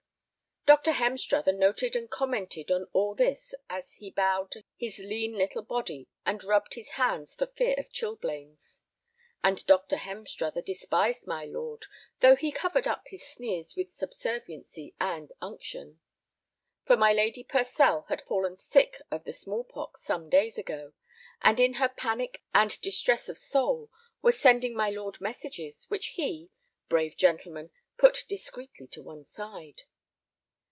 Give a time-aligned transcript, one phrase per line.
[0.67, 0.91] Dr.
[0.93, 6.43] Hemstruther noted and commented on all this as he bowed his lean little body, and
[6.45, 8.79] rubbed his hands for fear of chilblains;
[9.43, 9.97] and Dr.
[9.97, 11.87] Hemstruther despised my lord,
[12.21, 15.99] though he covered up his sneers with subserviency and unction.
[16.85, 20.93] For my Lady Purcell had fallen sick of the small pox some days ago,
[21.41, 23.89] and in her panic and distress of soul
[24.21, 29.81] was sending my lord messages, which he—brave gentleman—put discreetly to one side.